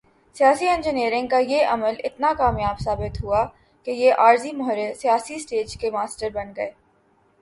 سیاسی 0.35 0.67
انجینئرنگ 0.67 1.27
کا 1.27 1.39
یہ 1.39 1.65
عمل 1.65 1.95
اتنا 2.03 2.31
کامیاب 2.37 2.79
ثابت 2.79 3.23
ہوا 3.23 3.45
کہ 3.87 3.91
یہ 3.91 4.13
عارضی 4.17 4.51
مہرے 4.51 4.93
سیاسی 4.93 5.39
سٹیج 5.39 5.77
کے 5.77 5.91
ماسٹر 5.91 6.29
بن 6.33 6.51
گئے۔ 6.57 6.71